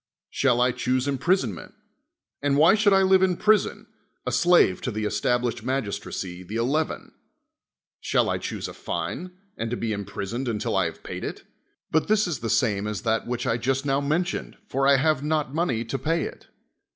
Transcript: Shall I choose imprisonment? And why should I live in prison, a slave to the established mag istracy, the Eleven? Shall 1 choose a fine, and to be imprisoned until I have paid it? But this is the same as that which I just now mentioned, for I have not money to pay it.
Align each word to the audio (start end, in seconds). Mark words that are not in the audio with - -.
Shall 0.31 0.61
I 0.61 0.71
choose 0.71 1.07
imprisonment? 1.07 1.75
And 2.41 2.57
why 2.57 2.73
should 2.73 2.91
I 2.91 3.03
live 3.03 3.21
in 3.21 3.37
prison, 3.37 3.85
a 4.25 4.31
slave 4.31 4.81
to 4.81 4.89
the 4.89 5.05
established 5.05 5.61
mag 5.61 5.83
istracy, 5.85 6.41
the 6.43 6.55
Eleven? 6.55 7.11
Shall 7.99 8.25
1 8.25 8.39
choose 8.39 8.67
a 8.67 8.73
fine, 8.73 9.37
and 9.57 9.69
to 9.69 9.77
be 9.77 9.93
imprisoned 9.93 10.47
until 10.47 10.75
I 10.75 10.85
have 10.85 11.03
paid 11.03 11.23
it? 11.23 11.43
But 11.91 12.07
this 12.07 12.25
is 12.25 12.39
the 12.39 12.49
same 12.49 12.87
as 12.87 13.03
that 13.03 13.27
which 13.27 13.45
I 13.45 13.57
just 13.57 13.85
now 13.85 14.01
mentioned, 14.01 14.57
for 14.67 14.87
I 14.87 14.95
have 14.97 15.21
not 15.21 15.53
money 15.53 15.85
to 15.85 15.99
pay 15.99 16.23
it. 16.23 16.47